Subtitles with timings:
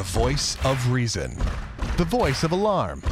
[0.00, 1.36] The voice of reason.
[1.98, 3.02] The voice of alarm.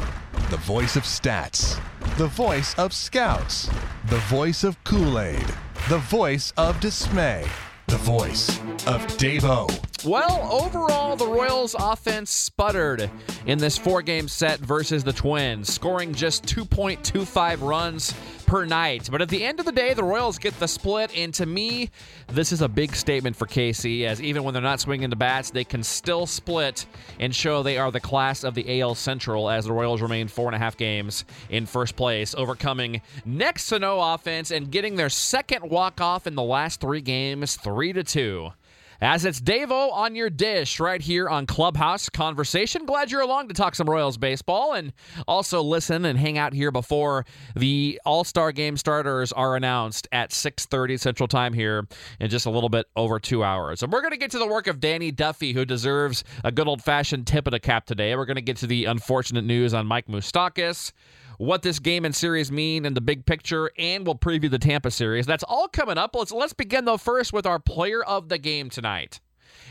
[0.49, 1.79] The voice of stats.
[2.17, 3.69] The voice of scouts.
[4.07, 5.45] The voice of Kool Aid.
[5.87, 7.45] The voice of dismay.
[7.85, 8.57] The voice
[8.87, 9.88] of Davo.
[10.05, 13.11] Well, overall, the Royals' offense sputtered
[13.45, 18.13] in this four game set versus the Twins, scoring just 2.25 runs
[18.45, 19.09] per night.
[19.11, 21.89] But at the end of the day, the Royals get the split, and to me,
[22.27, 25.51] this is a big statement for KC, as even when they're not swinging the bats,
[25.51, 26.85] they can still split
[27.19, 30.45] and show they are the class of the AL Central as the Royals remain four
[30.45, 35.09] and a half games in first place, overcoming next to no offense and getting their
[35.09, 38.53] second walk off in the last three games, three to two
[39.01, 42.85] as it's Davo on your dish right here on Clubhouse Conversation.
[42.85, 44.93] Glad you're along to talk some Royals baseball and
[45.27, 47.25] also listen and hang out here before
[47.55, 51.87] the All-Star game starters are announced at 6:30 Central Time here
[52.19, 53.83] in just a little bit over 2 hours.
[53.83, 56.67] And we're going to get to the work of Danny Duffy who deserves a good
[56.67, 58.15] old-fashioned tip of the cap today.
[58.15, 60.91] We're going to get to the unfortunate news on Mike Moustakas
[61.39, 64.91] what this game and series mean in the big picture, and we'll preview the Tampa
[64.91, 65.25] series.
[65.25, 66.13] That's all coming up.
[66.13, 69.21] Let's let's begin though first with our player of the game tonight.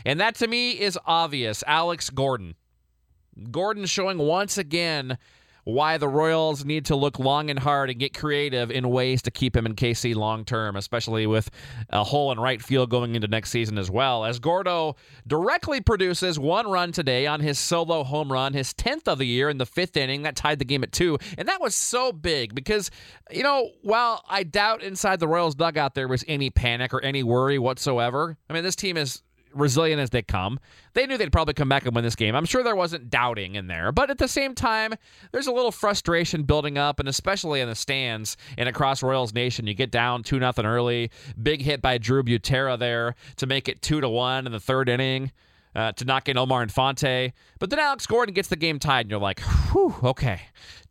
[0.03, 2.55] And that to me is obvious, Alex Gordon.
[3.51, 5.19] Gordon showing once again
[5.63, 9.31] why the Royals need to look long and hard and get creative in ways to
[9.31, 11.49] keep him in KC long term, especially with
[11.89, 14.25] a hole in right field going into next season as well.
[14.25, 14.95] As Gordo
[15.27, 19.49] directly produces one run today on his solo home run, his 10th of the year
[19.49, 21.17] in the fifth inning, that tied the game at two.
[21.37, 22.91] And that was so big because,
[23.31, 27.23] you know, while I doubt inside the Royals dugout there was any panic or any
[27.23, 29.21] worry whatsoever, I mean, this team is
[29.53, 30.59] resilient as they come.
[30.93, 32.35] They knew they'd probably come back and win this game.
[32.35, 34.93] I'm sure there wasn't doubting in there, but at the same time,
[35.31, 39.67] there's a little frustration building up, and especially in the stands and across Royals Nation,
[39.67, 41.11] you get down two nothing early.
[41.41, 44.89] Big hit by Drew Butera there to make it two to one in the third
[44.89, 45.31] inning.
[45.75, 47.31] Uh, to knock in Omar Infante.
[47.59, 50.41] But then Alex Gordon gets the game tied, and you're like, whew, okay.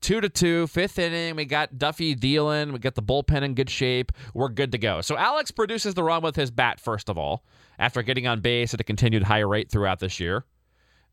[0.01, 1.35] Two to two, fifth inning.
[1.35, 2.73] We got Duffy dealing.
[2.73, 4.13] We got the bullpen in good shape.
[4.35, 5.01] We're good to go.
[5.01, 7.45] So Alex produces the run with his bat, first of all,
[7.77, 10.45] after getting on base at a continued high rate throughout this year.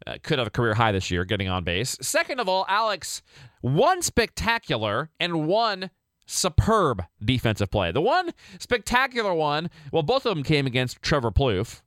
[0.05, 1.97] Uh, could have a career high this year getting on base.
[2.01, 3.23] Second of all, Alex,
[3.61, 5.89] one spectacular and one
[6.27, 7.91] superb defensive play.
[7.91, 11.81] The one spectacular one, well, both of them came against Trevor Plouffe.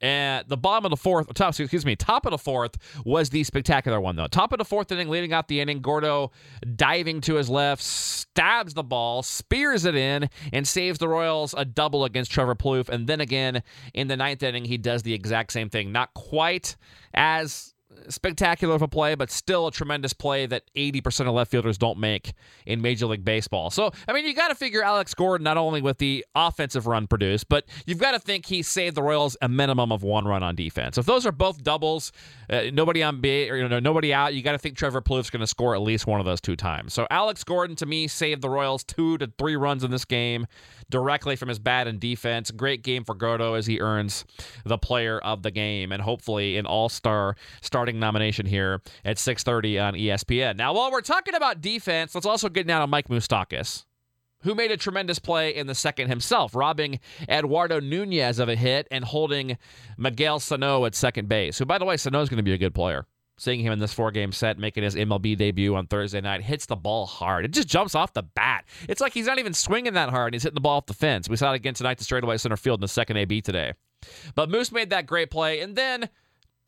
[0.00, 3.30] At the bottom of the fourth, oh, top, excuse me, top of the fourth was
[3.30, 4.28] the spectacular one, though.
[4.28, 6.30] Top of the fourth inning, leading out the inning, Gordo
[6.76, 11.64] diving to his left, stabs the ball, spears it in, and saves the Royals a
[11.64, 12.88] double against Trevor Plouffe.
[12.88, 15.90] And then again, in the ninth inning, he does the exact same thing.
[15.90, 16.76] Not quite
[17.12, 17.74] as
[18.08, 21.98] spectacular of a play, but still a tremendous play that 80% of left fielders don't
[21.98, 22.32] make
[22.66, 23.70] in Major League Baseball.
[23.70, 27.06] So, I mean, you got to figure Alex Gordon not only with the offensive run
[27.06, 30.42] produced, but you've got to think he saved the Royals a minimum of one run
[30.42, 30.98] on defense.
[30.98, 32.12] If those are both doubles,
[32.50, 35.30] uh, nobody on base or you know nobody out, you got to think Trevor Plouffe's
[35.30, 36.92] going to score at least one of those two times.
[36.92, 40.46] So, Alex Gordon to me saved the Royals two to three runs in this game
[40.90, 42.50] directly from his bat and defense.
[42.50, 44.24] Great game for Gordo as he earns
[44.64, 47.36] the player of the game and hopefully an all-star
[47.78, 50.56] starting nomination here at 6:30 on ESPN.
[50.56, 53.84] Now, while we're talking about defense, let's also get down to Mike Moustakas
[54.42, 58.86] who made a tremendous play in the second himself, robbing Eduardo Nunez of a hit
[58.90, 59.58] and holding
[59.96, 61.58] Miguel Sano at second base.
[61.58, 63.04] Who, by the way, Sano is going to be a good player.
[63.36, 66.66] Seeing him in this four game set, making his MLB debut on Thursday night, hits
[66.66, 67.44] the ball hard.
[67.44, 68.64] It just jumps off the bat.
[68.88, 70.34] It's like he's not even swinging that hard.
[70.34, 71.28] He's hitting the ball off the fence.
[71.28, 73.74] We saw it again tonight to straightaway center field in the second AB today.
[74.34, 75.60] But Moose made that great play.
[75.60, 76.08] And then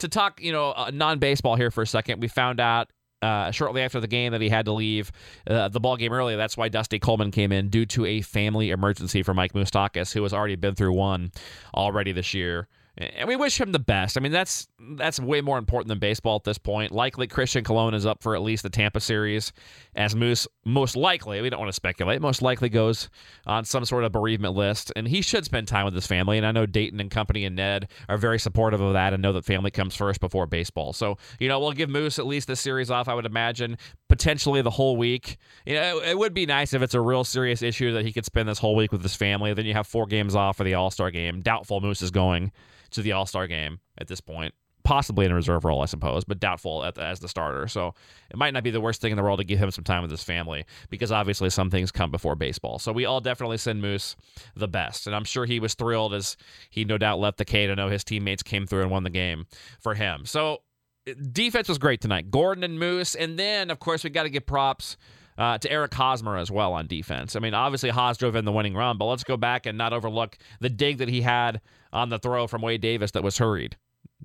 [0.01, 2.91] to talk, you know, uh, non baseball here for a second, we found out
[3.23, 5.13] uh, shortly after the game that he had to leave
[5.47, 6.37] uh, the ball game early.
[6.37, 10.23] That's why Dusty Coleman came in due to a family emergency for Mike Moustakas, who
[10.23, 11.33] has already been through one
[11.75, 14.17] already this year and we wish him the best.
[14.17, 16.93] I mean, that's that's way more important than baseball at this point.
[16.93, 19.53] Likely, Christian Colon is up for at least the Tampa series,
[19.95, 21.41] as Moose most likely.
[21.41, 22.21] We don't want to speculate.
[22.21, 23.09] Most likely goes
[23.47, 26.37] on some sort of bereavement list, and he should spend time with his family.
[26.37, 29.33] And I know Dayton and company and Ned are very supportive of that, and know
[29.33, 30.93] that family comes first before baseball.
[30.93, 33.09] So you know, we'll give Moose at least this series off.
[33.09, 33.79] I would imagine
[34.09, 35.39] potentially the whole week.
[35.65, 38.25] You know, it would be nice if it's a real serious issue that he could
[38.25, 39.55] spend this whole week with his family.
[39.55, 41.41] Then you have four games off for the All Star game.
[41.41, 42.53] Doubtful Moose is going
[42.91, 44.55] to the All Star game at this point.
[44.83, 47.69] Possibly in a reserve role, I suppose, but doubtful the, as the starter.
[47.69, 47.95] So
[48.31, 50.01] it might not be the worst thing in the world to give him some time
[50.01, 52.79] with his family because obviously some things come before baseball.
[52.79, 54.17] So we all definitely send Moose
[54.57, 55.07] the best.
[55.07, 56.37] And I'm sure he was thrilled as
[56.71, 59.11] he no doubt left the K to know his teammates came through and won the
[59.11, 59.47] game
[59.81, 60.25] for him.
[60.25, 60.63] So
[61.07, 62.31] eh, defense was great tonight.
[62.31, 63.15] Gordon and Moose.
[63.15, 64.97] And then, of course, we got to give props
[65.41, 67.35] uh, to Eric Hosmer as well on defense.
[67.35, 69.95] I mean, obviously Hos drove in the winning run, but let's go back and not
[69.95, 71.63] overlook the dig that he had
[71.95, 73.77] on the throw from Wade Davis that was hurried.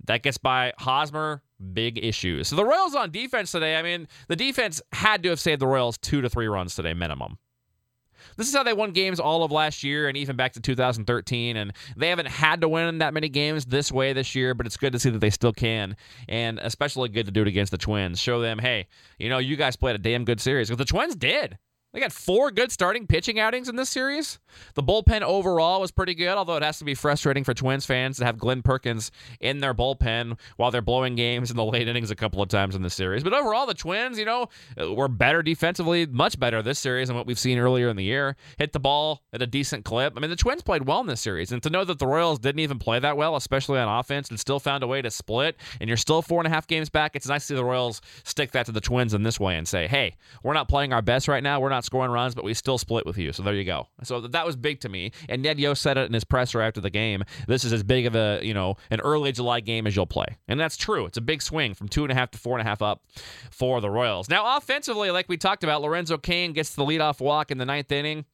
[0.04, 1.42] That gets by Hosmer,
[1.74, 2.50] big issues.
[2.50, 5.68] So the Royals on defense today, I mean, the defense had to have saved the
[5.68, 7.38] Royals two to three runs today, minimum.
[8.38, 11.58] This is how they won games all of last year and even back to 2013.
[11.58, 14.78] And they haven't had to win that many games this way this year, but it's
[14.78, 15.96] good to see that they still can.
[16.28, 18.20] And especially good to do it against the Twins.
[18.20, 18.88] Show them, hey,
[19.20, 20.70] you know, you guys played a damn good series.
[20.70, 21.58] Because the Twins did.
[21.96, 24.38] They got four good starting pitching outings in this series.
[24.74, 28.18] The bullpen overall was pretty good, although it has to be frustrating for Twins fans
[28.18, 32.12] to have Glen Perkins in their bullpen while they're blowing games in the late innings
[32.12, 33.24] a couple of times in the series.
[33.24, 37.28] But overall, the Twins, you know, were better defensively, much better this series than what
[37.28, 38.36] we've seen earlier in the year.
[38.58, 40.16] Hit the ball at a decent clip.
[40.18, 42.40] I mean, the Twins played well in this series, and to know that the Royals
[42.40, 45.56] didn't even play that well, especially on offense, and still found a way to split,
[45.80, 48.02] and you're still four and a half games back, it's nice to see the Royals
[48.26, 51.02] stick that to the Twins in this way and say, hey, we're not playing our
[51.02, 51.62] best right now.
[51.62, 53.32] We're not scoring runs, but we still split with you.
[53.32, 53.88] So there you go.
[54.04, 55.12] So that was big to me.
[55.30, 57.24] And Ned Yost said it in his presser after the game.
[57.48, 60.38] This is as big of a, you know, an early July game as you'll play.
[60.48, 61.06] And that's true.
[61.06, 63.04] It's a big swing from two and a half to four and a half up
[63.52, 64.30] for the Royals.
[64.30, 67.92] Now, offensively, like we talked about, Lorenzo Cain gets the leadoff walk in the ninth
[67.92, 68.26] inning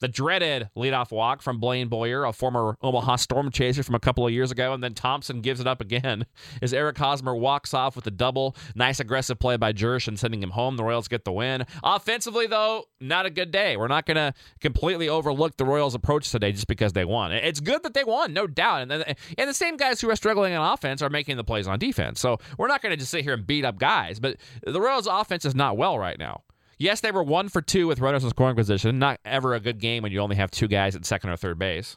[0.00, 4.26] the dreaded leadoff walk from Blaine Boyer, a former Omaha Storm chaser from a couple
[4.26, 6.26] of years ago, and then Thompson gives it up again
[6.62, 8.56] as Eric Hosmer walks off with a double.
[8.74, 10.76] Nice aggressive play by Jersh and sending him home.
[10.76, 11.66] The Royals get the win.
[11.82, 13.76] Offensively, though, not a good day.
[13.76, 17.32] We're not going to completely overlook the Royals' approach today just because they won.
[17.32, 18.90] It's good that they won, no doubt.
[18.90, 18.92] And,
[19.38, 22.20] and the same guys who are struggling on offense are making the plays on defense.
[22.20, 25.06] So we're not going to just sit here and beat up guys, but the Royals'
[25.06, 26.42] offense is not well right now.
[26.84, 28.98] Yes, they were one for two with runners in scoring position.
[28.98, 31.58] Not ever a good game when you only have two guys at second or third
[31.58, 31.96] base.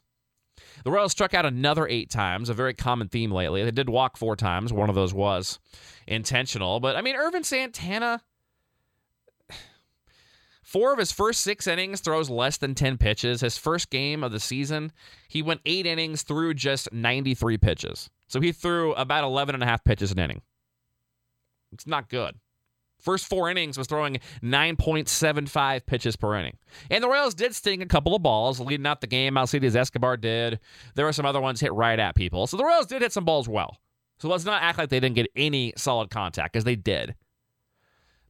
[0.86, 3.66] The Royals struck out another eight times, a very common theme lately.
[3.66, 4.72] They did walk four times.
[4.72, 5.60] One of those was
[6.08, 6.80] intentional.
[6.80, 8.22] But I mean, Ervin Santana,
[10.64, 13.42] four of his first six innings throws less than 10 pitches.
[13.42, 14.94] His first game of the season,
[15.28, 18.10] he went eight innings through just 93 pitches.
[18.30, 20.44] So he threw about 11 and a half pitches an inning.
[21.74, 22.36] It's not good.
[23.08, 26.58] First four innings was throwing 9.75 pitches per inning.
[26.92, 29.38] And the Royals did sting a couple of balls leading out the game.
[29.38, 30.60] Alcides Escobar did.
[30.96, 32.48] There were some other ones hit right at people.
[32.48, 33.78] So the Royals did hit some balls well.
[34.20, 37.16] So let's not act like they didn't get any solid contact, because they did.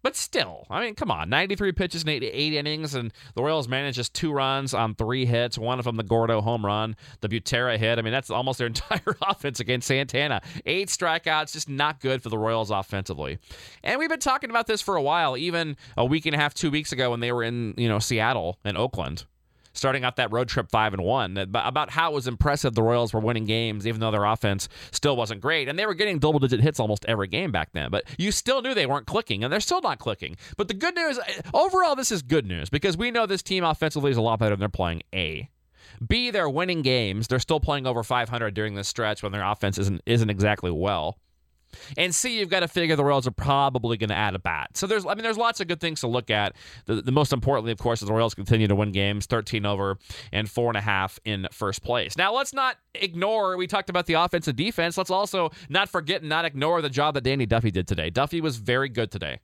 [0.04, 3.68] But still, I mean, come on, 93 pitches in eight, eight, innings, and the Royals
[3.68, 5.58] managed just two runs on three hits.
[5.58, 7.98] One of them, the Gordo home run, the Butera hit.
[7.98, 10.42] I mean, that's almost their entire offense against Santana.
[10.66, 13.40] Eight strikeouts, just not good for the Royals offensively.
[13.84, 16.54] And we've been talking about this for a while, even a week and a half,
[16.54, 19.26] two weeks ago when they were in, you know, Seattle and Oakland
[19.78, 23.14] starting off that road trip five and one about how it was impressive the Royals
[23.14, 25.68] were winning games even though their offense still wasn't great.
[25.68, 28.62] And they were getting double digit hits almost every game back then but you still
[28.62, 30.38] knew they weren't clicking and they're still not clicking.
[30.58, 33.64] But the good news eh, overall this is good news because we know this team
[33.64, 35.50] offensively is a lot better than they're playing A.
[36.06, 37.28] B they're winning games.
[37.28, 41.18] They're still playing over 500 during this stretch when their offense isn't isn't exactly well
[41.98, 44.76] and C, you've got to figure the Royals are probably going to add a bat.
[44.76, 46.56] So there's, I mean, there's lots of good things to look at.
[46.86, 49.98] The, the most importantly, of course, is the Royals continue to win games, 13 over
[50.32, 52.18] and four and a half in first place.
[52.18, 53.58] Now, let's not ignore.
[53.58, 54.98] We talked about the offense and defense.
[54.98, 58.10] Let's also not forget and not ignore the job that Danny Duffy did today.
[58.10, 59.40] Duffy was very good today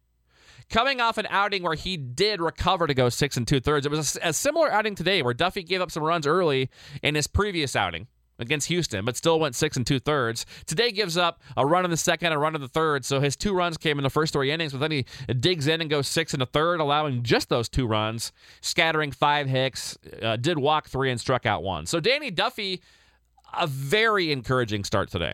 [0.70, 3.86] coming off an outing where he did recover to go six and two thirds.
[3.86, 6.70] It was a, a, similar outing today where Duffy gave up some runs early
[7.02, 8.08] in his previous outing
[8.44, 10.46] against Houston, but still went six and two thirds.
[10.66, 13.06] Today gives up a run in the second, a run in the third.
[13.06, 15.06] So his two runs came in the first three innings, but then he
[15.40, 18.32] digs in and goes six in the third, allowing just those two runs,
[18.62, 21.86] scattering five hits, uh, did walk three and struck out one.
[21.86, 22.82] So Danny Duffy,
[23.58, 25.34] a very encouraging start today.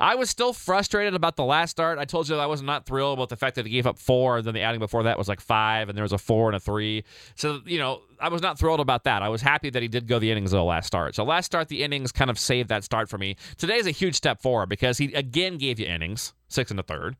[0.00, 1.98] I was still frustrated about the last start.
[1.98, 4.38] I told you I was not thrilled about the fact that he gave up four,
[4.38, 6.56] and then the outing before that was like five, and there was a four and
[6.56, 7.04] a three.
[7.34, 9.22] So, you know, I was not thrilled about that.
[9.22, 11.14] I was happy that he did go the innings of the last start.
[11.14, 13.36] So last start, the innings kind of saved that start for me.
[13.56, 16.82] Today is a huge step forward because he again gave you innings, six and a
[16.82, 17.16] third.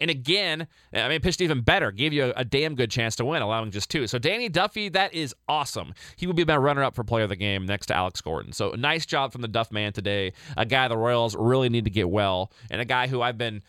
[0.00, 3.24] And again, I mean, pitched even better, gave you a, a, damn good chance to
[3.24, 4.06] win, allowing just two.
[4.06, 5.94] So Danny Duffy, that is awesome.
[6.16, 8.52] He will be my runner-up for player of the game next to Alex Gordon.
[8.52, 10.32] So nice job from the Duff man today.
[10.56, 13.62] A guy the Royals really need to get well, and a guy who I've been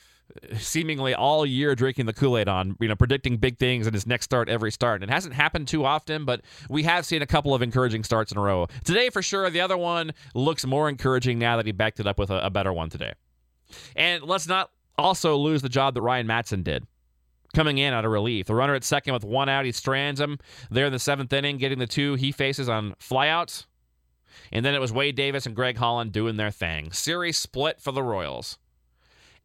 [0.52, 3.94] uh, seemingly all year drinking the Kool Aid on, you know, predicting big things in
[3.94, 5.02] his next start every start.
[5.02, 8.32] And it hasn't happened too often, but we have seen a couple of encouraging starts
[8.32, 8.68] in a row.
[8.86, 12.18] Today, for sure, the other one looks more encouraging now that he backed it up
[12.18, 13.14] with a, a better one today.
[13.96, 16.86] And let's not also lose the job that Ryan Madson did
[17.54, 18.48] coming in out of relief.
[18.48, 21.58] The runner at second with one out, he strands him there in the seventh inning,
[21.58, 23.66] getting the two he faces on flyouts.
[24.52, 26.92] And then it was Wade Davis and Greg Holland doing their thing.
[26.92, 28.58] Series split for the Royals.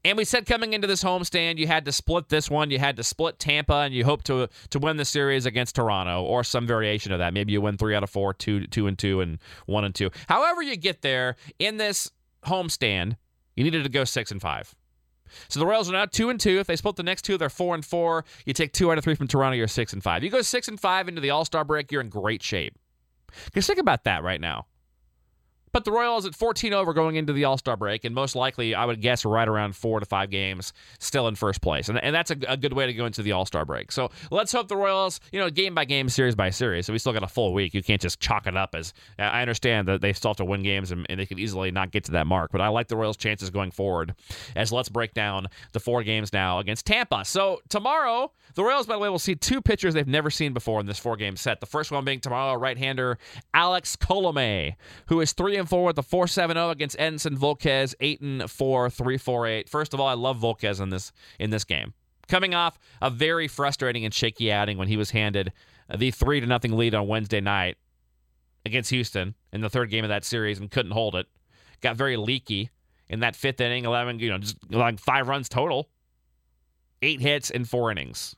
[0.05, 2.71] And we said coming into this homestand, you had to split this one.
[2.71, 6.23] You had to split Tampa, and you hope to to win the series against Toronto
[6.23, 7.35] or some variation of that.
[7.35, 10.11] Maybe you win three out of four, two two and two, and one and two.
[10.29, 12.13] However, you get there in this
[12.45, 13.17] homestand,
[13.57, 14.77] You needed to go six and five.
[15.49, 16.59] So the Royals are now two and two.
[16.59, 18.25] If they split the next two, they're four and four.
[18.45, 20.23] You take two out of three from Toronto, you're six and five.
[20.23, 22.75] You go six and five into the All Star break, you're in great shape.
[23.47, 24.67] Because think about that right now.
[25.77, 28.75] But the Royals at 14 over going into the All Star break, and most likely,
[28.75, 31.91] I would guess, right around four to five games, still in first place.
[31.91, 33.93] And, and that's a, a good way to go into the All Star break.
[33.93, 36.87] So let's hope the Royals, you know, game by game, series by series.
[36.87, 37.75] So we still got a full week.
[37.75, 40.63] You can't just chalk it up as I understand that they still have to win
[40.63, 42.53] games and, and they could easily not get to that mark.
[42.53, 44.15] But I like the Royals' chances going forward.
[44.55, 47.23] As let's break down the four games now against Tampa.
[47.27, 50.81] So tomorrow, the Royals, by the way, will see two pitchers they've never seen before
[50.81, 51.61] in this four game set.
[51.61, 53.19] The first one being tomorrow, right hander
[53.53, 54.75] Alex Colome,
[55.09, 58.51] who is 3 and 4 with a 4 7 0 against Edinson Volquez, 8 and
[58.51, 59.69] 4, 3 4 8.
[59.69, 61.95] First of all, I love Volquez in this, in this game.
[62.29, 65.53] Coming off a very frustrating and shaky outing when he was handed
[65.95, 67.77] the 3 to nothing lead on Wednesday night
[68.65, 71.27] against Houston in the third game of that series and couldn't hold it.
[71.81, 72.71] Got very leaky
[73.09, 75.89] in that fifth inning, 11, you know, just like five runs total,
[77.03, 78.35] eight hits in four innings.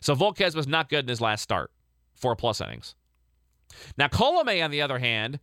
[0.00, 1.72] So Volquez was not good in his last start,
[2.14, 2.94] four plus innings.
[3.98, 5.40] Now, Colome, on the other hand,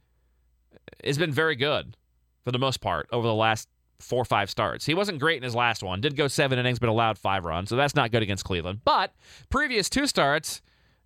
[1.04, 1.98] has been very good
[2.44, 3.68] for the most part over the last
[4.00, 4.86] four or five starts.
[4.86, 7.70] He wasn't great in his last one, did go seven innings, but allowed five runs,
[7.70, 8.82] so that's not good against Cleveland.
[8.84, 9.14] But
[9.50, 10.62] previous two starts,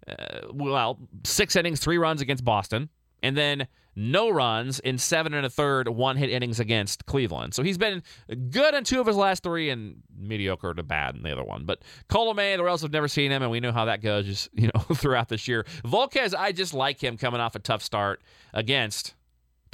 [0.07, 2.89] uh, well, six innings, three runs against Boston,
[3.21, 7.53] and then no runs in seven and a third one hit innings against Cleveland.
[7.53, 8.03] So he's been
[8.49, 11.65] good in two of his last three and mediocre to bad in the other one.
[11.65, 14.49] But Colome, the Royals have never seen him, and we know how that goes just,
[14.53, 15.65] you know, throughout this year.
[15.85, 18.21] Volquez, I just like him coming off a tough start
[18.53, 19.15] against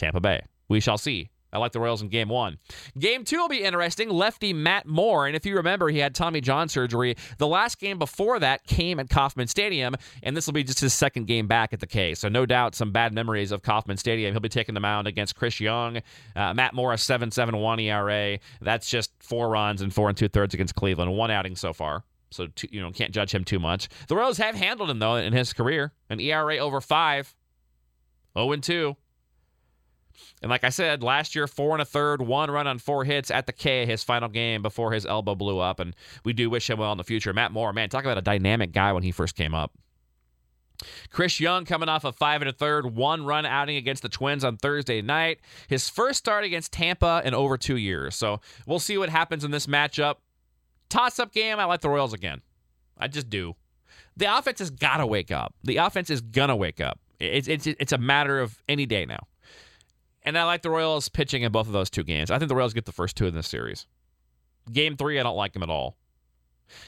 [0.01, 0.41] Tampa Bay.
[0.67, 1.29] We shall see.
[1.53, 2.57] I like the Royals in game one.
[2.97, 4.09] Game two will be interesting.
[4.09, 5.27] Lefty Matt Moore.
[5.27, 7.15] And if you remember, he had Tommy John surgery.
[7.37, 10.93] The last game before that came at Kauffman Stadium, and this will be just his
[10.93, 12.15] second game back at the K.
[12.15, 14.33] So, no doubt, some bad memories of Kauffman Stadium.
[14.33, 16.01] He'll be taking the mound against Chris Young.
[16.35, 18.39] Uh, Matt Moore, a 7 7 1 ERA.
[18.61, 21.13] That's just four runs and four and two thirds against Cleveland.
[21.13, 22.05] One outing so far.
[22.29, 23.89] So, you know, can't judge him too much.
[24.07, 25.91] The Royals have handled him, though, in his career.
[26.09, 27.35] An ERA over five,
[28.37, 28.95] 0 2.
[30.41, 33.31] And like I said, last year, four and a third, one run on four hits
[33.31, 35.79] at the K, his final game before his elbow blew up.
[35.79, 37.33] And we do wish him well in the future.
[37.33, 39.71] Matt Moore, man, talk about a dynamic guy when he first came up.
[41.11, 44.43] Chris Young coming off a five and a third, one run outing against the Twins
[44.43, 45.39] on Thursday night.
[45.67, 48.15] His first start against Tampa in over two years.
[48.15, 50.15] So we'll see what happens in this matchup.
[50.89, 52.41] Toss up game, I like the Royals again.
[52.97, 53.55] I just do.
[54.17, 55.53] The offense has got to wake up.
[55.63, 56.99] The offense is going to wake up.
[57.19, 59.27] It's, it's, it's a matter of any day now.
[60.23, 62.29] And I like the Royals pitching in both of those two games.
[62.29, 63.87] I think the Royals get the first two in this series.
[64.71, 65.97] Game three, I don't like them at all.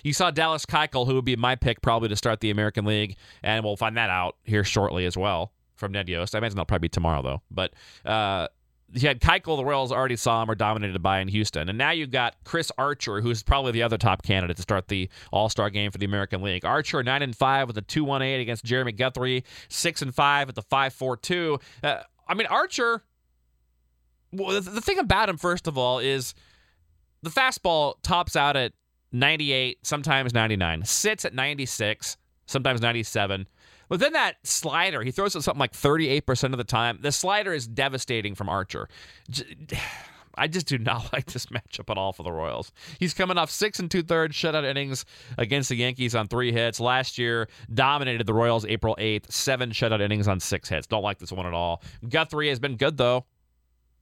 [0.03, 3.17] You saw Dallas Keuchel, who would be my pick probably to start the American League,
[3.41, 6.35] and we'll find that out here shortly as well from Ned Yost.
[6.35, 7.41] I imagine that'll probably be tomorrow, though.
[7.51, 7.73] But
[8.05, 8.47] uh,
[8.93, 11.67] you had Keuchel, the Royals already saw him or dominated by in Houston.
[11.69, 15.09] And now you've got Chris Archer, who's probably the other top candidate to start the
[15.31, 16.63] All Star game for the American League.
[16.63, 20.47] Archer, 9 and 5 with a 2 1 8 against Jeremy Guthrie, 6 and 5
[20.47, 21.59] with the 5 4 2.
[21.83, 21.97] Uh,
[22.27, 23.03] I mean, Archer
[24.33, 26.33] well, the thing about him, first of all, is
[27.21, 28.73] the fastball tops out at
[29.11, 33.47] 98, sometimes 99, sits at 96, sometimes 97.
[33.89, 36.99] But then that slider, he throws it something like 38% of the time.
[37.01, 38.89] The slider is devastating from Archer.
[40.35, 42.71] I just do not like this matchup at all for the Royals.
[42.99, 45.05] He's coming off six and two thirds shutout innings
[45.37, 46.79] against the Yankees on three hits.
[46.79, 50.87] Last year, dominated the Royals April 8th, seven shutout innings on six hits.
[50.87, 51.83] Don't like this one at all.
[52.09, 53.25] Guthrie has been good, though.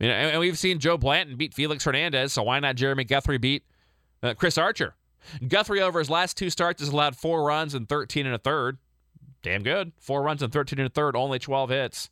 [0.10, 3.64] And we've seen Joe Blanton beat Felix Hernandez, so why not Jeremy Guthrie beat
[4.24, 4.96] uh, Chris Archer?
[5.48, 8.80] Guthrie over his last two starts has allowed four runs and 13 and a third.
[9.44, 9.92] Damn good.
[10.00, 12.10] Four runs and 13 and a third, only 12 hits.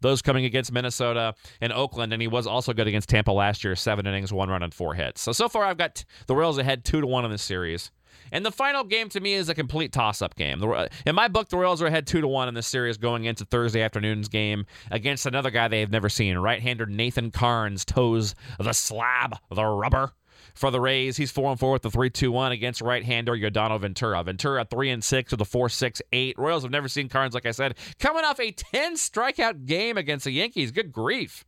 [0.00, 3.74] Those coming against Minnesota and Oakland, and he was also good against Tampa last year,
[3.76, 5.20] seven innings, one run, and four hits.
[5.20, 7.90] So so far, I've got the Royals ahead two to one in this series.
[8.32, 10.62] And the final game to me is a complete toss up game.
[11.06, 13.44] In my book, the Royals are ahead 2 to 1 in this series going into
[13.44, 16.36] Thursday afternoon's game against another guy they have never seen.
[16.38, 20.12] Right hander Nathan Karns toes the slab, the rubber.
[20.54, 23.36] For the Rays, he's 4 and 4 with the 3 2 1 against right hander
[23.36, 24.22] Yordano Ventura.
[24.24, 26.38] Ventura 3 and 6 with a 4 6 8.
[26.38, 30.24] Royals have never seen Karns, like I said, coming off a 10 strikeout game against
[30.24, 30.70] the Yankees.
[30.70, 31.44] Good grief.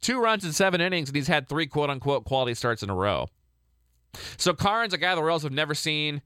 [0.00, 2.94] Two runs in seven innings, and he's had three quote unquote quality starts in a
[2.94, 3.28] row.
[4.36, 6.22] So Karns, a guy the Royals have never seen.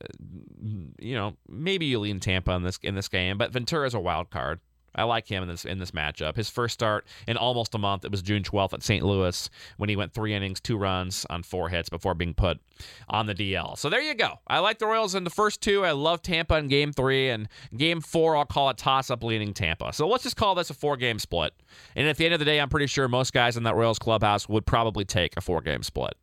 [0.00, 0.06] Uh,
[0.98, 4.00] you know, maybe you lean Tampa in this in this game, but Ventura is a
[4.00, 4.60] wild card.
[4.96, 6.36] I like him in this in this matchup.
[6.36, 8.04] His first start in almost a month.
[8.04, 9.04] It was June 12th at St.
[9.04, 12.60] Louis when he went three innings, two runs on four hits before being put
[13.08, 13.76] on the DL.
[13.76, 14.38] So there you go.
[14.46, 15.84] I like the Royals in the first two.
[15.84, 18.36] I love Tampa in Game Three and Game Four.
[18.36, 19.92] I'll call it toss up leaning Tampa.
[19.92, 21.52] So let's just call this a four game split.
[21.96, 23.98] And at the end of the day, I'm pretty sure most guys in that Royals
[23.98, 26.14] clubhouse would probably take a four game split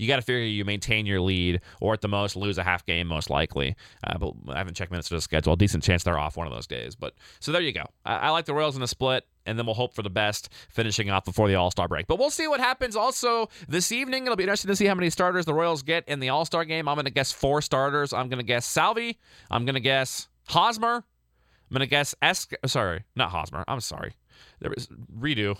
[0.00, 2.86] you got to figure you maintain your lead or at the most lose a half
[2.86, 3.76] game, most likely.
[4.02, 5.54] Uh, but I haven't checked minutes to the schedule.
[5.56, 6.96] Decent chance they're off one of those days.
[6.96, 7.84] But so there you go.
[8.06, 10.48] I, I like the Royals in the split and then we'll hope for the best
[10.70, 12.06] finishing off before the All Star break.
[12.06, 14.24] But we'll see what happens also this evening.
[14.24, 16.64] It'll be interesting to see how many starters the Royals get in the All Star
[16.64, 16.88] game.
[16.88, 18.14] I'm going to guess four starters.
[18.14, 19.18] I'm going to guess Salvi.
[19.50, 20.94] I'm going to guess Hosmer.
[20.94, 22.52] I'm going to guess Esk.
[22.66, 23.64] Sorry, not Hosmer.
[23.68, 24.14] I'm sorry.
[24.60, 24.88] There was
[25.18, 25.56] redo.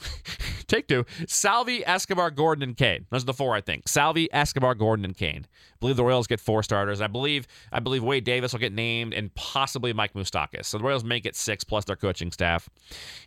[0.67, 1.05] Take two.
[1.27, 3.07] Salvi, Escobar, Gordon, and Cain.
[3.11, 3.89] Those are the four, I think.
[3.89, 5.47] Salvi, Escobar, Gordon, and Cain.
[5.47, 7.01] I believe the Royals get four starters.
[7.01, 10.67] I believe I believe Wade Davis will get named and possibly Mike Moustakas.
[10.67, 12.69] So the Royals make it six plus their coaching staff.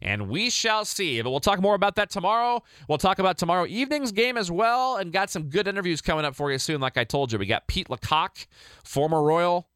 [0.01, 1.21] And we shall see.
[1.21, 2.63] But we'll talk more about that tomorrow.
[2.87, 6.35] We'll talk about tomorrow evening's game as well and got some good interviews coming up
[6.35, 6.81] for you soon.
[6.81, 8.45] Like I told you, we got Pete LaCock,
[8.83, 9.67] former Royal,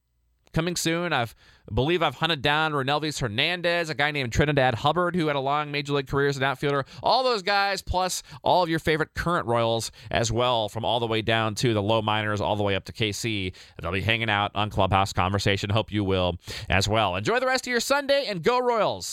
[0.54, 1.12] coming soon.
[1.14, 1.36] I've
[1.74, 5.70] Believe I've hunted down Runelvys Hernandez, a guy named Trenidad Hubbard, who had a long
[5.70, 6.86] major league career as an outfielder.
[7.04, 11.08] All those guys, plus all of your favorite current Royals as well, from all the
[11.08, 13.54] way down to the low minors, all the way up to KC.
[13.82, 15.70] They'll be hanging out on Clubhouse Conversation.
[15.70, 16.38] Hope you will
[16.70, 17.16] as well.
[17.16, 19.06] Enjoy the rest of your Sunday and go Royals.